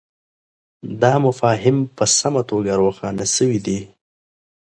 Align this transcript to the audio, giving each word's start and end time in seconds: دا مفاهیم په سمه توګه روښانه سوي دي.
دا 1.01 1.13
مفاهیم 1.25 1.77
په 1.97 2.05
سمه 2.19 2.41
توګه 2.49 2.71
روښانه 2.81 3.25
سوي 3.35 3.59
دي. 3.65 3.79